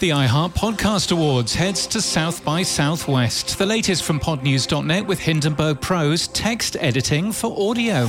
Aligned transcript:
The 0.00 0.10
iHeart 0.10 0.54
Podcast 0.54 1.10
Awards 1.10 1.56
heads 1.56 1.84
to 1.88 2.00
South 2.00 2.44
by 2.44 2.62
Southwest. 2.62 3.58
The 3.58 3.66
latest 3.66 4.04
from 4.04 4.20
podnews.net 4.20 5.04
with 5.04 5.18
Hindenburg 5.18 5.80
Pro's 5.80 6.28
text 6.28 6.76
editing 6.78 7.32
for 7.32 7.50
audio. 7.68 8.04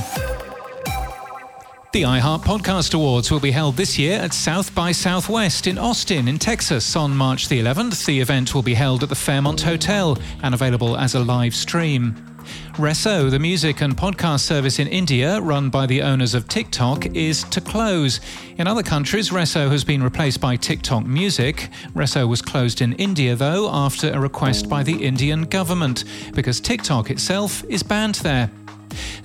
The 1.92 2.02
iHeart 2.02 2.42
Podcast 2.42 2.94
Awards 2.94 3.32
will 3.32 3.40
be 3.40 3.50
held 3.50 3.74
this 3.76 3.98
year 3.98 4.20
at 4.20 4.32
South 4.32 4.72
by 4.72 4.92
Southwest 4.92 5.66
in 5.66 5.78
Austin, 5.78 6.28
in 6.28 6.38
Texas, 6.38 6.94
on 6.94 7.16
March 7.16 7.48
the 7.48 7.60
11th. 7.60 8.06
The 8.06 8.20
event 8.20 8.54
will 8.54 8.62
be 8.62 8.74
held 8.74 9.02
at 9.02 9.08
the 9.08 9.16
Fairmont 9.16 9.62
Hotel 9.62 10.16
and 10.44 10.54
available 10.54 10.96
as 10.96 11.16
a 11.16 11.20
live 11.24 11.56
stream. 11.56 12.29
Resso, 12.74 13.30
the 13.30 13.38
music 13.38 13.80
and 13.80 13.96
podcast 13.96 14.40
service 14.40 14.78
in 14.78 14.86
India, 14.88 15.40
run 15.40 15.70
by 15.70 15.86
the 15.86 16.02
owners 16.02 16.34
of 16.34 16.48
TikTok, 16.48 17.06
is 17.14 17.44
to 17.44 17.60
close. 17.60 18.20
In 18.58 18.66
other 18.66 18.82
countries, 18.82 19.30
Resso 19.30 19.70
has 19.70 19.84
been 19.84 20.02
replaced 20.02 20.40
by 20.40 20.56
TikTok 20.56 21.04
Music. 21.06 21.68
Resso 21.94 22.28
was 22.28 22.42
closed 22.42 22.80
in 22.80 22.92
India, 22.94 23.34
though, 23.34 23.68
after 23.70 24.10
a 24.10 24.20
request 24.20 24.68
by 24.68 24.82
the 24.82 25.04
Indian 25.04 25.42
government, 25.42 26.04
because 26.34 26.60
TikTok 26.60 27.10
itself 27.10 27.64
is 27.68 27.82
banned 27.82 28.16
there. 28.16 28.50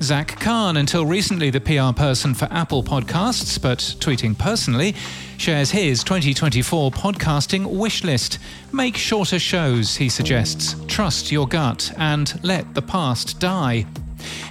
Zach 0.02 0.40
Kahn, 0.40 0.78
until 0.78 1.06
recently 1.06 1.50
the 1.50 1.62
PR 1.62 1.94
person 1.98 2.34
for 2.34 2.48
Apple 2.52 2.84
Podcasts, 2.84 3.62
but 3.62 3.80
tweeting 3.80 4.38
personally, 4.38 4.96
shares 5.38 5.72
his 5.72 6.04
2024 6.04 6.92
podcasting 6.92 7.66
wish 7.66 8.04
list. 8.04 8.40
Make 8.72 8.98
shorter 8.98 9.40
shows, 9.40 9.96
he 9.96 10.10
suggests. 10.10 10.76
Trust 10.88 11.32
your 11.32 11.48
gut 11.48 11.92
and 11.98 12.40
let 12.44 12.74
the 12.74 12.82
past 12.82 13.40
die. 13.40 13.86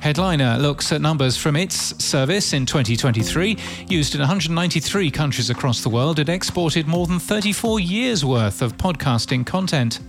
Headliner 0.00 0.58
looks 0.58 0.92
at 0.92 1.00
numbers 1.00 1.36
from 1.36 1.56
its 1.56 1.76
service 2.04 2.52
in 2.52 2.66
2023. 2.66 3.56
Used 3.88 4.14
in 4.14 4.20
193 4.20 5.10
countries 5.10 5.50
across 5.50 5.82
the 5.82 5.88
world, 5.88 6.18
it 6.18 6.28
exported 6.28 6.86
more 6.86 7.06
than 7.06 7.18
34 7.18 7.80
years' 7.80 8.24
worth 8.24 8.62
of 8.62 8.76
podcasting 8.76 9.46
content. 9.46 10.00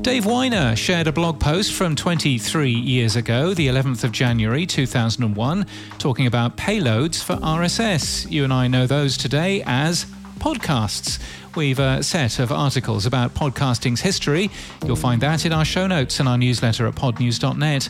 Dave 0.00 0.24
Winer 0.24 0.76
shared 0.76 1.06
a 1.06 1.12
blog 1.12 1.40
post 1.40 1.72
from 1.72 1.96
23 1.96 2.70
years 2.70 3.16
ago, 3.16 3.54
the 3.54 3.68
11th 3.68 4.04
of 4.04 4.12
January 4.12 4.66
2001, 4.66 5.66
talking 5.98 6.26
about 6.26 6.56
payloads 6.56 7.22
for 7.22 7.36
RSS. 7.36 8.30
You 8.30 8.44
and 8.44 8.52
I 8.52 8.68
know 8.68 8.86
those 8.86 9.16
today 9.16 9.62
as 9.66 10.06
podcasts. 10.38 11.20
We've 11.56 11.78
a 11.78 12.02
set 12.02 12.38
of 12.38 12.52
articles 12.52 13.06
about 13.06 13.34
podcasting's 13.34 14.00
history. 14.00 14.50
You'll 14.84 14.96
find 14.96 15.20
that 15.22 15.46
in 15.46 15.52
our 15.52 15.64
show 15.64 15.86
notes 15.86 16.20
and 16.20 16.28
our 16.28 16.38
newsletter 16.38 16.86
at 16.86 16.94
podnews.net. 16.94 17.88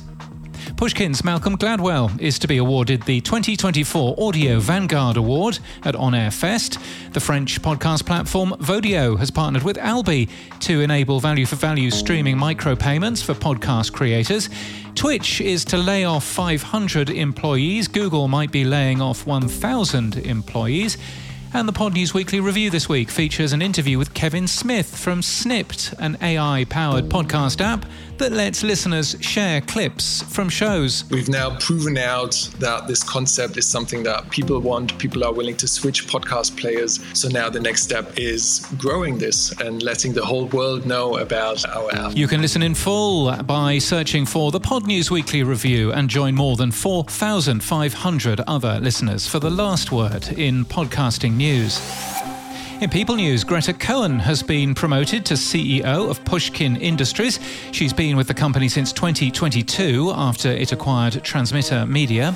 Pushkin's 0.77 1.25
Malcolm 1.25 1.57
Gladwell 1.57 2.21
is 2.21 2.39
to 2.39 2.47
be 2.47 2.59
awarded 2.59 3.03
the 3.05 3.23
2024 3.23 4.15
Audio 4.19 4.61
Vanguard 4.61 5.17
Award 5.17 5.59
at 5.85 5.97
On 5.97 6.15
Air 6.15 6.31
Fest. 6.31 6.79
The 7.15 7.21
French 7.21 7.63
podcast 7.63 8.05
platform 8.05 8.51
Vodio 8.61 9.19
has 9.19 9.31
partnered 9.31 9.63
with 9.63 9.79
Alby 9.79 10.29
to 10.61 10.83
enable 10.83 11.19
value 11.19 11.47
for 11.47 11.57
value 11.57 11.91
streaming 11.91 12.37
micropayments 12.37 13.25
for 13.25 13.33
podcast 13.33 13.95
creators. 13.95 14.51
Twitch 14.95 15.41
is 15.41 15.65
to 15.65 15.79
lay 15.79 16.05
off 16.05 16.25
500 16.25 17.09
employees. 17.09 17.89
Google 17.89 18.29
might 18.29 18.53
be 18.53 18.65
laying 18.65 19.01
off 19.01 19.27
1,000 19.27 20.19
employees. 20.19 20.99
And 21.55 21.67
the 21.67 21.73
Pod 21.73 21.95
News 21.95 22.13
Weekly 22.13 22.41
Review 22.41 22.71
this 22.71 22.89
week 22.89 23.09
features 23.09 23.53
an 23.53 23.63
interview 23.63 23.99
with 23.99 24.13
Kevin 24.13 24.47
Smith 24.47 24.95
from 24.95 25.21
Snipd, 25.21 25.95
an 25.99 26.19
AI 26.21 26.67
powered 26.69 27.09
podcast 27.09 27.61
app 27.61 27.87
that 28.19 28.33
lets 28.33 28.63
listeners 28.63 29.17
share 29.21 29.61
clips 29.61 30.23
from 30.23 30.49
shows. 30.49 31.05
We've 31.11 31.29
now 31.29 31.57
proven 31.59 31.99
out 31.99 32.33
that 32.59 32.87
this 32.87 33.03
concept 33.03 33.57
is 33.59 33.67
something 33.67 34.03
that 34.05 34.31
people 34.31 34.59
want, 34.61 34.99
people 34.99 35.23
are 35.25 35.33
willing 35.33 35.57
to 35.59 35.69
switch 35.69 36.07
podcast 36.07 36.57
players. 36.59 37.01
So 37.13 37.29
now 37.29 37.51
the 37.51 37.61
next 37.61 37.83
step 37.83 38.19
is 38.19 38.67
growing 38.79 39.19
this 39.19 39.53
and 39.61 39.83
letting 39.83 40.13
the 40.15 40.25
whole 40.25 40.47
world 40.47 40.87
know 40.87 41.19
about 41.19 41.67
our 41.69 41.95
app. 41.95 42.17
You 42.17 42.27
can 42.27 42.41
listen 42.41 42.63
in 42.63 42.75
full 42.75 43.35
by 43.45 43.79
searching 43.79 44.25
for 44.27 44.51
the 44.51 44.61
Pod 44.61 44.87
News 44.87 45.11
Weekly 45.11 45.43
Review 45.43 45.93
and 45.93 46.09
join 46.09 46.35
more 46.35 46.57
than 46.57 46.71
4,500 46.71 48.41
other 48.47 48.81
listeners 48.81 49.27
for 49.27 49.39
the 49.39 49.51
last 49.51 49.93
word 49.93 50.29
in 50.39 50.65
podcasting 50.65 51.36
news. 51.37 51.81
In 52.81 52.91
People 52.91 53.17
News, 53.17 53.43
Greta 53.43 53.73
Cohn 53.73 54.19
has 54.19 54.43
been 54.43 54.75
promoted 54.75 55.25
to 55.27 55.35
CEO 55.35 56.11
of 56.11 56.23
Pushkin 56.25 56.77
Industries. 56.77 57.41
She's 57.73 57.93
been 57.93 58.17
with 58.17 58.29
the 58.29 58.35
company 58.35 58.69
since 58.69 58.93
2022 58.93 60.13
after 60.15 60.51
it 60.51 60.73
acquired 60.73 61.25
Transmitter 61.25 61.87
Media. 61.87 62.35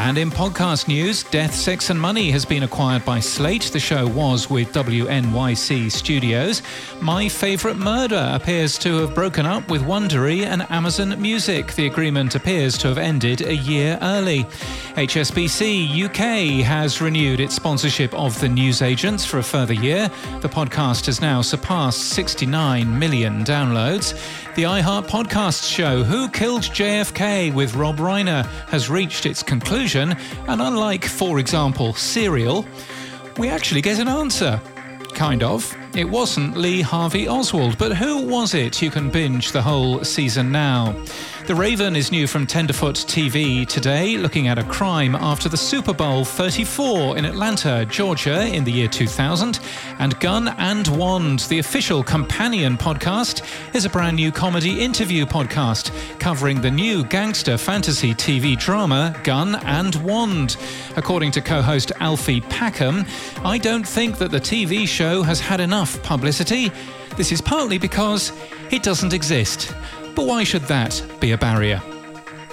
And 0.00 0.16
in 0.16 0.30
podcast 0.30 0.86
news, 0.86 1.24
Death, 1.24 1.52
Sex 1.52 1.90
and 1.90 2.00
Money 2.00 2.30
has 2.30 2.44
been 2.44 2.62
acquired 2.62 3.04
by 3.04 3.18
Slate. 3.18 3.64
The 3.72 3.80
show 3.80 4.06
was 4.06 4.48
with 4.48 4.72
WNYC 4.72 5.90
Studios. 5.90 6.62
My 7.00 7.28
Favorite 7.28 7.76
Murder 7.76 8.30
appears 8.32 8.78
to 8.78 8.98
have 8.98 9.12
broken 9.12 9.44
up 9.44 9.68
with 9.68 9.82
Wondery 9.82 10.44
and 10.44 10.62
Amazon 10.70 11.20
Music. 11.20 11.74
The 11.74 11.86
agreement 11.88 12.36
appears 12.36 12.78
to 12.78 12.88
have 12.88 12.96
ended 12.96 13.40
a 13.40 13.56
year 13.56 13.98
early. 14.00 14.44
HSBC 14.94 16.04
UK 16.04 16.64
has 16.64 17.00
renewed 17.00 17.40
its 17.40 17.56
sponsorship 17.56 18.14
of 18.14 18.38
the 18.38 18.48
news 18.48 18.82
agents 18.82 19.24
for 19.24 19.38
a 19.38 19.42
further 19.42 19.74
year. 19.74 20.08
The 20.42 20.48
podcast 20.48 21.06
has 21.06 21.20
now 21.20 21.42
surpassed 21.42 22.10
69 22.10 22.96
million 22.96 23.42
downloads. 23.42 24.14
The 24.54 24.64
iHeart 24.64 25.06
Podcast 25.06 25.70
show, 25.72 26.02
Who 26.02 26.28
Killed 26.28 26.62
JFK 26.62 27.54
with 27.54 27.76
Rob 27.76 27.98
Reiner, 27.98 28.44
has 28.68 28.90
reached 28.90 29.24
its 29.24 29.40
conclusion, 29.40 29.87
and 29.96 30.16
unlike, 30.48 31.04
for 31.04 31.38
example, 31.38 31.94
Serial, 31.94 32.66
we 33.38 33.48
actually 33.48 33.80
get 33.80 33.98
an 33.98 34.08
answer. 34.08 34.60
Kind 35.14 35.42
of. 35.42 35.74
It 35.94 36.04
wasn't 36.04 36.56
Lee 36.56 36.80
Harvey 36.80 37.26
Oswald, 37.28 37.78
but 37.78 37.96
who 37.96 38.26
was 38.26 38.54
it? 38.54 38.80
You 38.82 38.90
can 38.90 39.10
binge 39.10 39.52
the 39.52 39.62
whole 39.62 40.04
season 40.04 40.52
now. 40.52 40.94
The 41.48 41.54
Raven 41.54 41.96
is 41.96 42.12
new 42.12 42.26
from 42.26 42.46
Tenderfoot 42.46 42.94
TV 42.94 43.66
today, 43.66 44.18
looking 44.18 44.48
at 44.48 44.58
a 44.58 44.64
crime 44.64 45.14
after 45.14 45.48
the 45.48 45.56
Super 45.56 45.94
Bowl 45.94 46.22
34 46.22 47.16
in 47.16 47.24
Atlanta, 47.24 47.86
Georgia 47.86 48.46
in 48.46 48.64
the 48.64 48.70
year 48.70 48.86
2000. 48.86 49.58
And 49.98 50.20
Gun 50.20 50.48
and 50.58 50.86
Wand, 50.88 51.38
the 51.48 51.58
official 51.58 52.02
companion 52.02 52.76
podcast, 52.76 53.46
is 53.74 53.86
a 53.86 53.88
brand 53.88 54.16
new 54.16 54.30
comedy 54.30 54.78
interview 54.84 55.24
podcast 55.24 55.90
covering 56.20 56.60
the 56.60 56.70
new 56.70 57.02
gangster 57.02 57.56
fantasy 57.56 58.12
TV 58.12 58.54
drama 58.54 59.18
Gun 59.24 59.54
and 59.64 59.94
Wand. 60.04 60.58
According 60.96 61.30
to 61.30 61.40
co 61.40 61.62
host 61.62 61.92
Alfie 61.98 62.42
Packham, 62.42 63.06
I 63.42 63.56
don't 63.56 63.88
think 63.88 64.18
that 64.18 64.30
the 64.30 64.40
TV 64.40 64.86
show 64.86 65.22
has 65.22 65.40
had 65.40 65.60
enough 65.60 66.02
publicity. 66.02 66.70
This 67.18 67.32
is 67.32 67.40
partly 67.40 67.78
because 67.78 68.32
it 68.70 68.84
doesn't 68.84 69.12
exist. 69.12 69.74
But 70.14 70.26
why 70.26 70.44
should 70.44 70.62
that 70.62 71.02
be 71.18 71.32
a 71.32 71.36
barrier? 71.36 71.82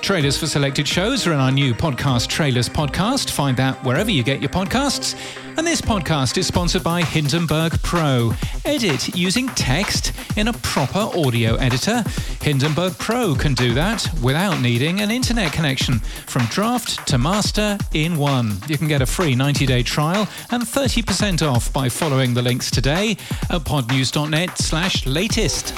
Trailers 0.02 0.40
for 0.40 0.48
selected 0.48 0.88
shows 0.88 1.28
are 1.28 1.34
in 1.34 1.40
our 1.40 1.52
new 1.52 1.76
podcast, 1.76 2.30
Trailers 2.30 2.68
Podcast. 2.68 3.30
Find 3.30 3.56
that 3.58 3.84
wherever 3.84 4.10
you 4.10 4.24
get 4.24 4.42
your 4.42 4.50
podcasts. 4.50 5.14
And 5.58 5.66
this 5.66 5.80
podcast 5.80 6.38
is 6.38 6.48
sponsored 6.48 6.84
by 6.84 7.02
Hindenburg 7.02 7.82
Pro. 7.82 8.34
Edit 8.66 9.16
using 9.16 9.48
text 9.50 10.12
in 10.36 10.50
a 10.50 10.54
proper 10.54 11.00
audio 11.18 11.56
editor. 11.56 12.04
Hindenburg 12.42 12.98
Pro 12.98 13.36
can 13.36 13.54
do 13.54 13.74
that 13.74 14.06
without 14.22 14.60
needing 14.60 15.00
an 15.00 15.12
internet 15.12 15.54
connection. 15.54 16.00
From 16.28 16.44
draft 16.48 17.08
to 17.08 17.18
master 17.18 17.78
in 17.94 18.18
one. 18.18 18.58
You 18.68 18.78
can 18.78 18.90
get 18.90 19.02
a 19.02 19.06
free 19.06 19.34
90 19.34 19.66
day 19.66 19.82
trial 19.82 20.28
and 20.52 20.64
30% 20.64 21.42
off 21.50 21.72
by 21.72 21.88
following 21.88 22.34
the 22.34 22.42
links 22.42 22.70
today 22.70 23.12
at 23.50 23.62
podnews.net 23.62 24.58
slash 24.58 25.06
latest. 25.06 25.74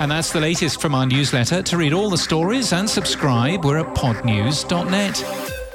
And 0.00 0.10
that's 0.10 0.32
the 0.32 0.40
latest 0.40 0.80
from 0.80 0.94
our 0.94 1.04
newsletter. 1.04 1.62
To 1.62 1.76
read 1.76 1.92
all 1.92 2.08
the 2.08 2.16
stories 2.16 2.72
and 2.72 2.88
subscribe, 2.88 3.62
we're 3.62 3.78
at 3.78 3.94
podnews.net. 3.94 5.67